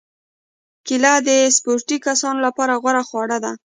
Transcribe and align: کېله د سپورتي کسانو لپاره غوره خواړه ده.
کېله 0.87 1.13
د 1.27 1.29
سپورتي 1.55 1.97
کسانو 2.07 2.39
لپاره 2.47 2.73
غوره 2.81 3.03
خواړه 3.09 3.37
ده. 3.43 3.51